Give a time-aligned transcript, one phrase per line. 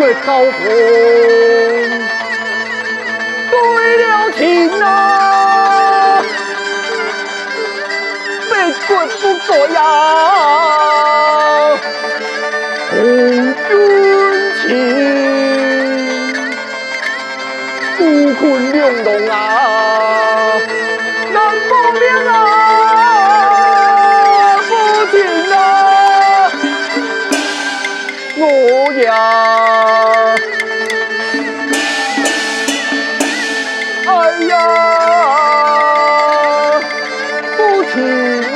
[0.00, 1.49] 用对高，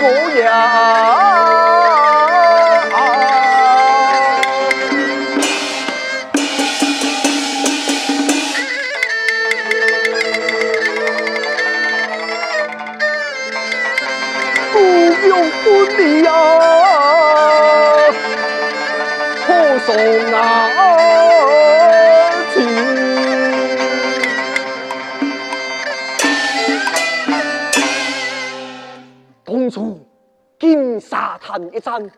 [0.00, 1.03] 当
[31.84, 32.10] 战，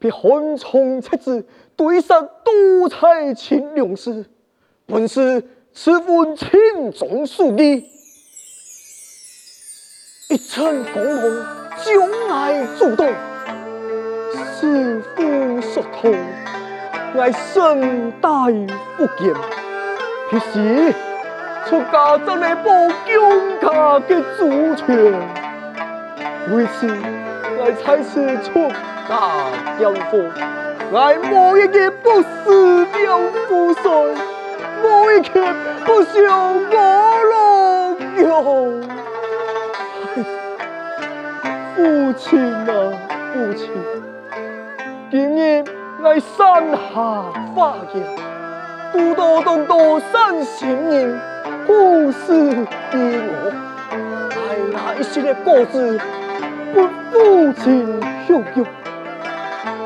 [0.00, 4.26] 被韩充斥之对杀多才青勇士，
[4.86, 5.40] 本是
[5.72, 6.50] 此番轻
[6.92, 7.86] 重数义，
[10.30, 11.22] 一寸光芒
[11.84, 13.06] 将来主动，
[14.58, 16.10] 师父所托，
[17.14, 18.28] 乃身带
[18.96, 19.32] 福剑，
[20.28, 20.92] 必须
[21.66, 22.70] 出家真来保
[23.06, 25.12] 疆家的主权。
[26.50, 26.88] 为此，
[27.56, 28.68] 我才是出
[29.08, 29.14] 家
[29.80, 30.18] 养佛，
[30.90, 34.14] 我某一个不死两夫婿，
[34.82, 35.54] 某一个
[35.84, 36.14] 不朽
[36.72, 36.76] 我
[37.30, 37.32] 龙
[38.16, 38.24] 哟。
[41.76, 42.70] 父亲啊，
[43.32, 43.68] 父亲，
[45.10, 45.64] 今日
[46.00, 48.04] 来山下发言，
[48.92, 51.20] 多多动动三千人，
[51.66, 52.98] 故事给
[53.28, 53.52] 我，
[54.30, 54.36] 带
[54.72, 56.00] 来一些的果子。
[56.74, 56.80] 不
[57.12, 58.64] 负情相约，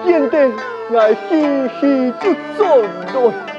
[0.09, 0.51] 见得
[0.91, 2.83] 我嘻嘻就转
[3.13, 3.58] 来。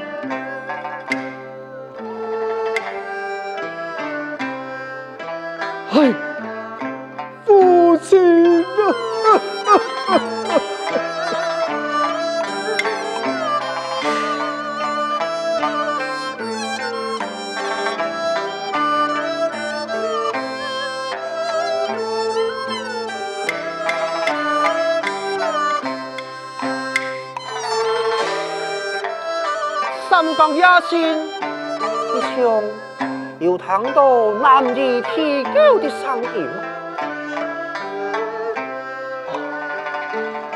[30.89, 31.21] 江野心，
[32.15, 32.63] 一想，
[33.37, 36.49] 又听到男儿啼叫的声音。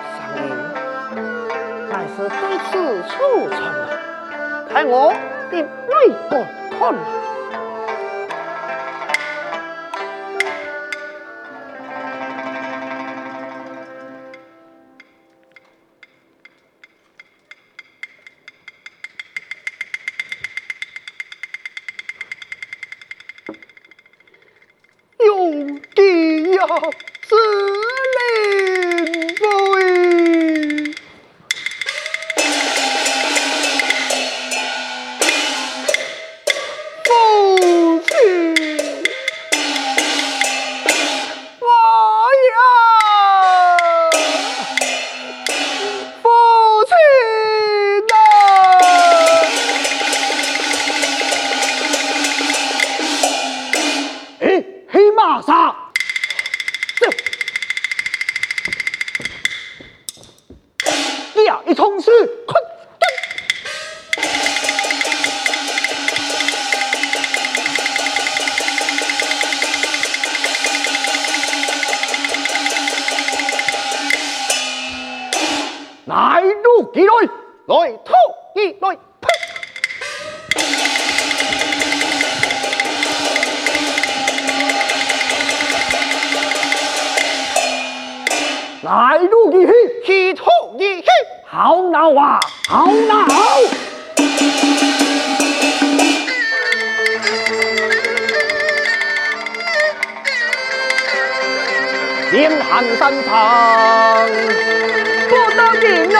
[0.09, 0.41] 声音
[1.87, 2.33] 乃是对
[2.71, 2.71] 此
[3.09, 3.13] 出
[3.49, 3.77] 城了，
[4.73, 5.13] 看我
[5.51, 5.93] 的泪
[6.27, 6.31] 光
[6.79, 6.81] 看。
[55.23, 55.73] 大杀！
[61.33, 62.11] 对，呀，一冲刺。
[103.23, 104.27] 堂，
[105.29, 105.83] 不得见
[106.15, 106.19] 啊，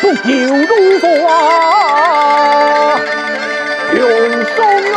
[0.00, 0.28] 不久
[0.68, 0.70] 如
[1.00, 1.06] 花，
[3.94, 4.00] 永
[4.44, 4.56] 生
[4.94, 4.96] 啊，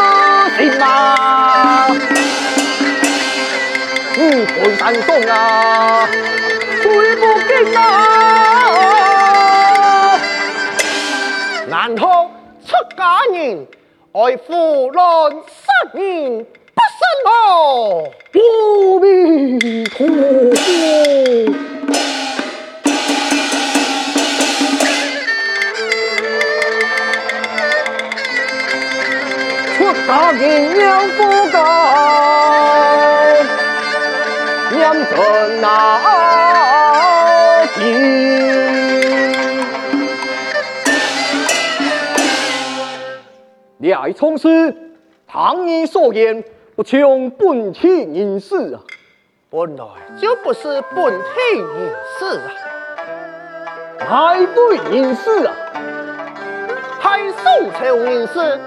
[0.58, 0.86] 行啊，
[4.18, 5.34] 五魂三送啊，
[6.82, 6.84] 虽
[7.16, 7.80] 不紧啊，
[11.68, 12.30] 难托
[12.66, 13.02] 出家
[13.34, 13.68] 人
[14.14, 16.46] 爱胡乱失言。
[17.24, 19.60] 不生哦，阿弥
[19.90, 20.32] 陀佛。
[29.78, 30.42] 出家人
[30.74, 30.80] 念
[31.12, 31.20] 佛
[31.52, 31.56] 告，
[34.72, 34.80] 念
[35.10, 35.16] 真
[37.78, 37.80] 经。
[43.80, 44.76] 来从事，
[45.28, 46.44] 唐你所言。
[46.82, 48.82] 不穷本体人士啊，
[49.52, 49.86] 本来
[50.20, 52.50] 就不是本体人士啊，
[54.00, 55.54] 太对人士啊，
[57.00, 58.60] 太宋朝人士，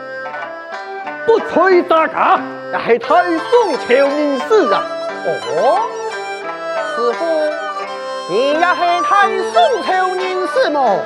[1.26, 2.40] 不吹大家，
[2.72, 4.86] 也是太宋朝人士啊。
[5.26, 5.80] 哦，
[6.94, 7.24] 师傅，
[8.32, 11.00] 你也是太宋朝人士么？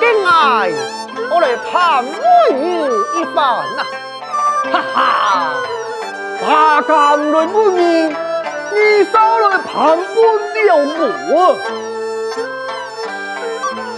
[0.00, 0.26] 今日
[1.30, 3.86] 我来盘问你一番呐。
[4.70, 5.00] 哈哈，
[6.40, 10.06] 大家来问你，你少来盘问
[10.66, 10.68] 了
[11.30, 11.34] 我。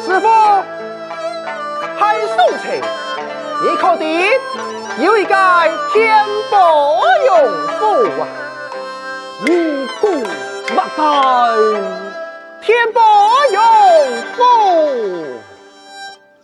[0.02, 0.26] 师父，
[1.98, 2.64] 太宋朝，
[3.62, 4.04] 你确定
[5.04, 5.34] 有一个
[5.92, 6.56] 天波
[7.26, 7.30] 永
[7.78, 7.82] 富
[8.20, 8.22] 啊？
[9.46, 9.46] 无
[10.00, 11.02] 故不在，
[12.62, 13.02] 天波
[13.52, 13.60] 永
[14.34, 14.38] 富。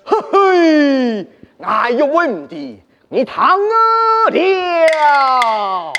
[0.04, 1.26] 嘿嘿，
[1.58, 1.64] 我
[1.96, 2.82] 有问题。
[3.12, 5.92] 你躺啊掉！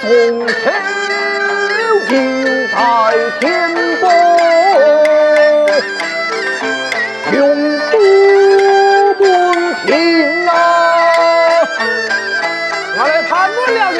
[0.00, 0.06] 宋
[0.46, 0.52] 朝
[2.08, 2.12] 应
[2.70, 2.76] 在
[3.40, 3.44] 天
[4.00, 4.04] 波，
[7.32, 7.36] 永
[7.90, 7.92] 富
[9.18, 9.20] 本
[9.86, 9.88] 田
[10.46, 10.52] 啊！
[12.96, 13.98] 我来探问了你，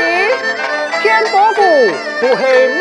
[1.03, 1.57] 天波府
[2.21, 2.43] 不系
[2.79, 2.81] 莫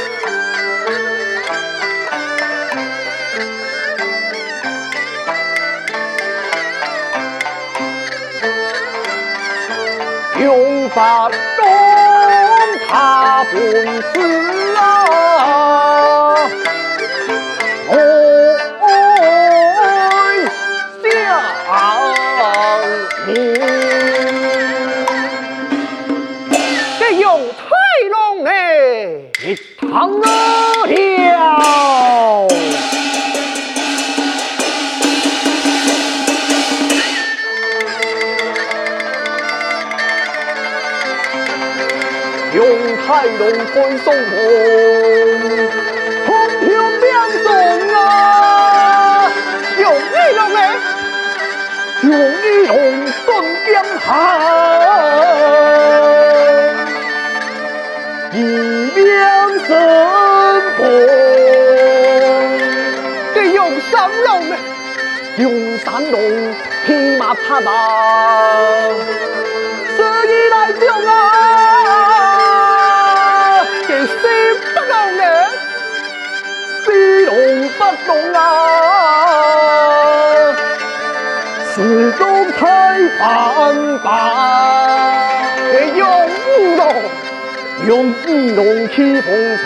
[10.93, 11.35] 发动
[12.89, 13.55] 他本
[14.11, 14.19] 事
[14.75, 14.79] 啊！
[17.87, 17.93] 我
[20.09, 20.45] 爱
[21.01, 21.03] 相
[23.25, 23.29] 听，
[26.99, 27.53] 这用彩
[28.09, 28.51] 龙嘞，
[29.45, 29.47] 一
[29.79, 29.87] 趟
[30.19, 30.27] 啊
[43.11, 44.31] 太龙推送红，
[46.25, 46.29] 风
[46.61, 46.63] 平
[47.01, 47.11] 两
[47.43, 47.45] 松
[47.93, 49.29] 啊！
[49.77, 50.57] 用一龙嘞，
[52.03, 52.71] 用一龙
[53.25, 53.29] 断
[53.65, 54.07] 剑行，
[58.31, 58.33] 一
[58.95, 58.97] 命
[59.67, 59.69] 生
[60.77, 60.79] 风。
[63.35, 63.59] 这用
[63.91, 64.55] 三龙嘞，
[65.35, 65.43] 用
[65.79, 66.15] 三龙
[66.85, 66.87] 披
[67.17, 67.69] 马踏马，
[88.31, 89.65] 用五龙起风车，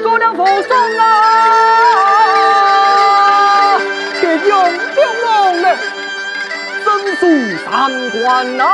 [0.00, 1.04] 做了佛山啊，
[4.22, 5.76] 给用六龙嘞，
[6.84, 7.26] 镇守
[7.64, 8.24] 三关
[8.60, 8.64] 啊，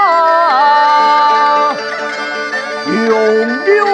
[2.86, 3.93] 永留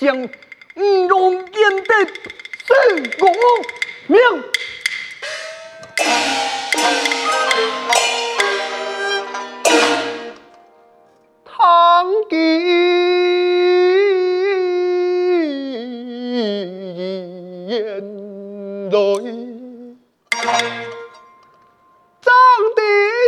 [0.00, 0.22] 命格相，
[0.76, 1.44] 五龙烟
[1.84, 1.94] 德
[2.64, 3.22] 胜功
[4.06, 4.18] 名。
[11.44, 12.36] 唐吉
[17.68, 17.72] 烟
[18.90, 18.94] 雷，
[22.22, 22.32] 张
[22.74, 22.80] 帝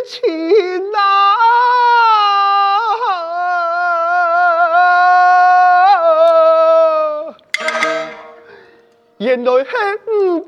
[0.09, 0.91] 亲
[9.33, 9.35] 啊！
[9.35, 9.71] 原来系
[10.11, 10.41] 五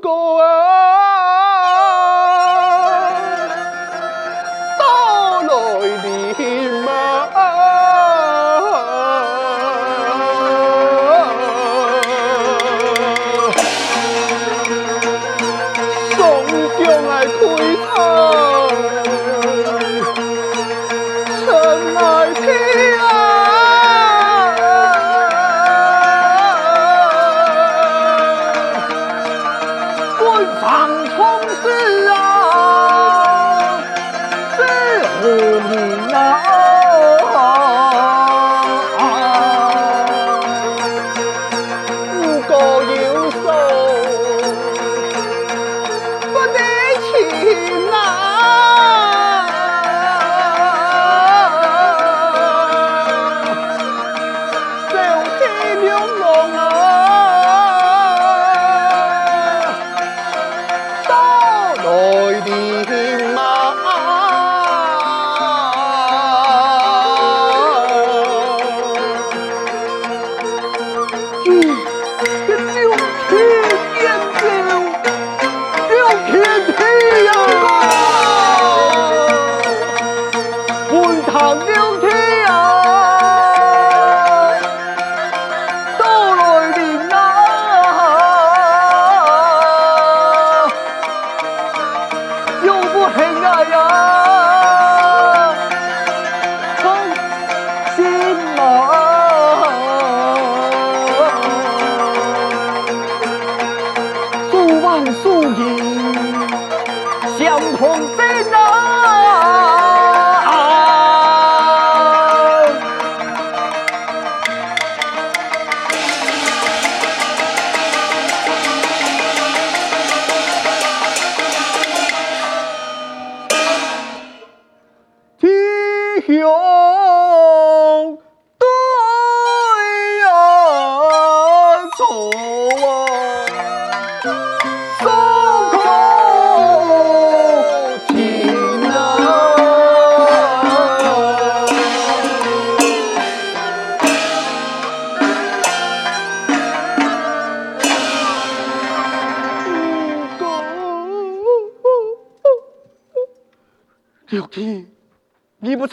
[35.25, 36.54] rừng nó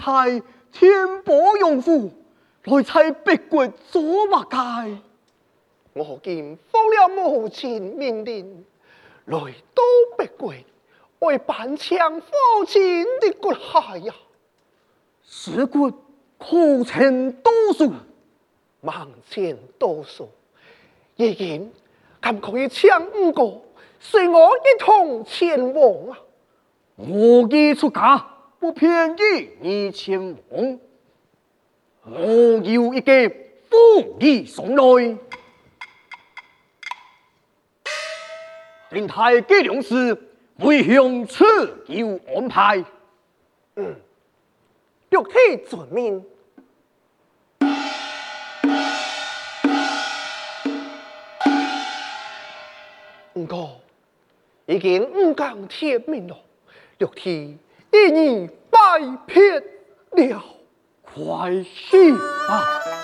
[0.03, 0.43] 你不才
[0.73, 2.11] 天波用府，
[2.65, 4.49] 来猜北国做乜
[4.95, 4.99] 界？
[5.93, 8.65] 我今奉了母亲命令，
[9.27, 9.83] 来到
[10.19, 10.53] 北国，
[11.21, 12.33] 为办抢父
[12.67, 14.13] 亲的骨骸呀！
[15.25, 15.89] 尸骨
[16.37, 17.93] 可曾多数？
[18.81, 20.29] 万千多数。
[21.15, 21.63] 爷爷，
[22.21, 23.61] 敢可以抢五个，
[24.01, 26.19] 随我一同前往啊！
[26.97, 28.27] 我已出家，
[28.63, 30.79] 不便与你前往。
[32.05, 33.29] 我有一个
[33.69, 35.19] 福利送来。
[38.91, 40.17] 令太计量时，
[40.59, 41.45] 为向此
[41.89, 42.85] 有安排。
[43.75, 43.97] 嗯，
[45.11, 46.25] 玉帝遵命。
[53.33, 53.81] 不过，
[54.67, 56.37] 已经五更天明了，
[56.99, 57.59] 玉帝
[57.93, 58.79] 已你拜
[59.27, 60.43] 别了，
[61.03, 63.02] 快去吧。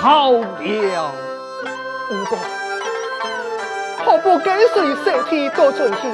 [0.00, 1.12] 好了。
[2.10, 2.36] 五哥，
[4.04, 6.08] 何不跟随舍弟到转去，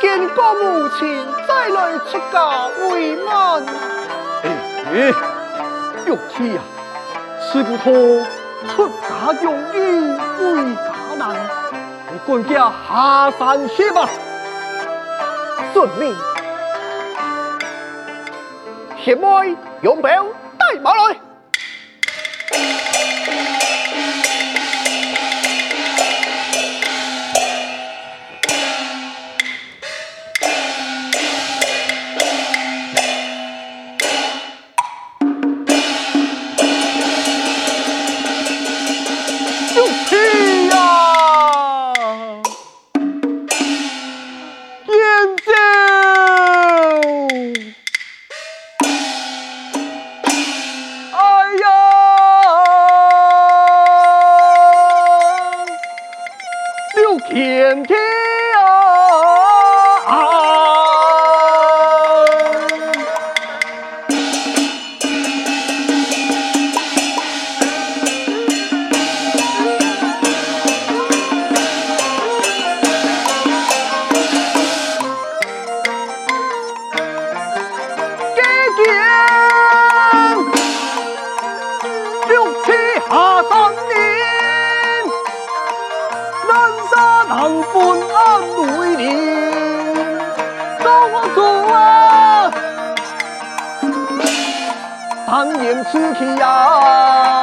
[0.00, 3.64] 见过母亲再来出家为难？
[4.44, 4.46] 哎
[4.86, 5.12] 哎。
[6.04, 6.62] 玉帝啊，
[7.40, 7.92] 此骨头
[8.68, 9.76] 出家容易
[10.36, 11.36] 回家难，
[12.10, 14.08] 你管家下山去吧。
[15.72, 16.16] 遵命。
[19.04, 20.26] 前辈用表
[20.58, 21.16] 带马来。
[95.82, 97.41] 此去呀，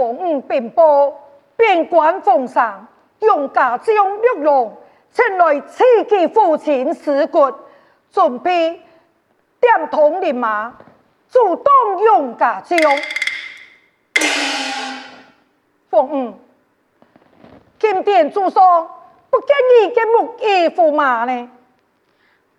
[0.00, 1.12] 奉五兵报，
[1.58, 4.74] 边关封赏，杨家将玉龙
[5.12, 7.52] 前来刺激父亲尸骨，
[8.10, 8.80] 准备
[9.60, 10.72] 点铜人马，
[11.28, 12.78] 主动用家将。
[15.90, 16.34] 奉五，
[17.78, 18.90] 金殿主上
[19.28, 21.50] 不见你嘅木衣驸马呢？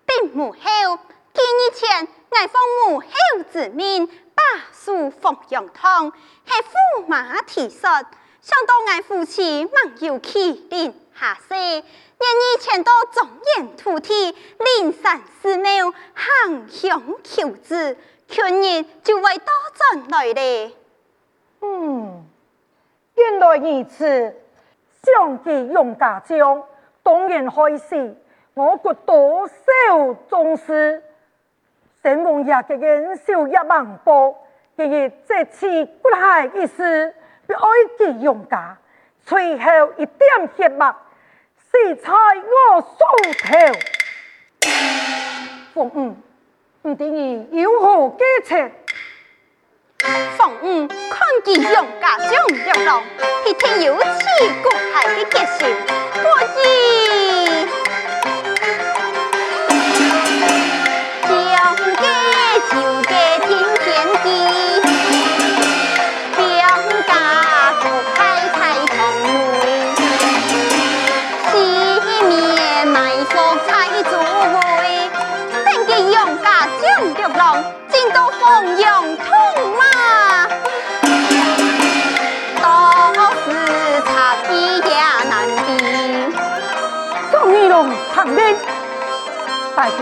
[0.06, 0.96] 并母后，
[1.32, 4.42] 几日前我奉母后之命，把
[4.72, 6.12] 书奉杨通，
[6.44, 7.80] 系驸马提出，
[8.40, 14.32] 想到我父亲忙有启临下世，年日前到中原土地，
[14.80, 17.96] 灵山寺庙行香求子，
[18.28, 19.52] 去年就为到
[19.92, 20.72] 阵来了。
[21.60, 22.26] 嗯。
[23.14, 24.34] 原来如此，
[25.02, 26.64] 想起杨家将
[27.02, 28.16] 当然开始，
[28.54, 31.04] 我国多少重视，
[32.02, 34.36] 神王爷嘅恩秀一万步，
[34.74, 37.14] 日日这次骨骸一事，
[37.46, 37.60] 必哀
[37.96, 38.76] 记杨家，
[39.24, 40.92] 最后一点血脉，
[41.70, 42.96] 是在我手
[43.44, 43.48] 头。
[45.74, 46.16] 奉五，
[46.82, 48.70] 你等于有何计策？
[50.36, 53.00] 奉五看见杨家将玉龙，
[53.46, 54.02] 一听有刺
[54.60, 55.72] 骨害的决心，
[56.20, 56.48] 果然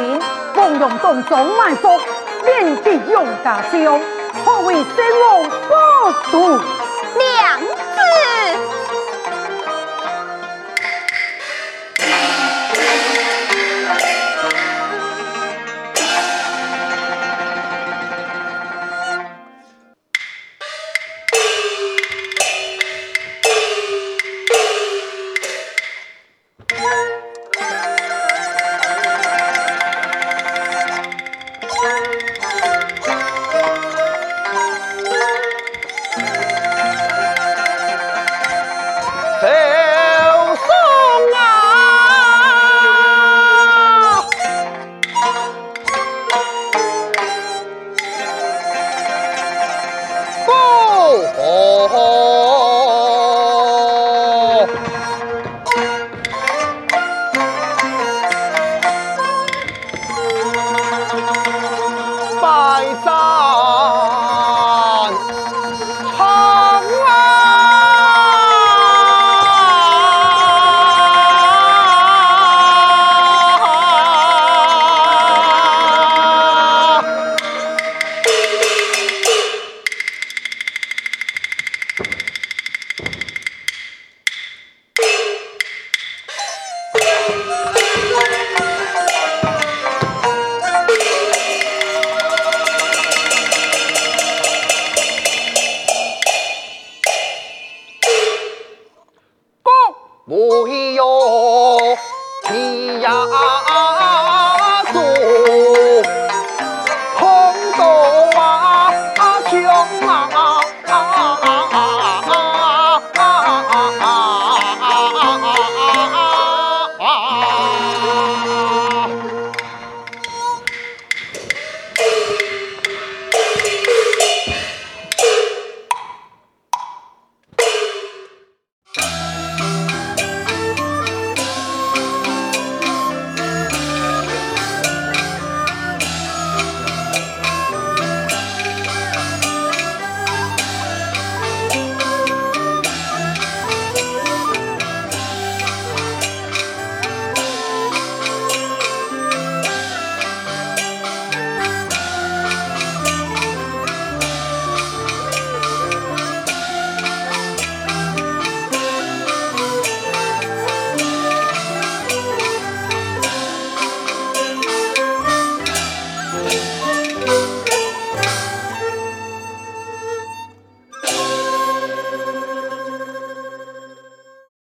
[0.01, 0.21] 大兵
[0.55, 1.89] 黄蓉洞中埋伏，
[2.45, 4.01] 面对杨家将，
[4.45, 6.39] 可谓先王不输。
[6.49, 6.80] 两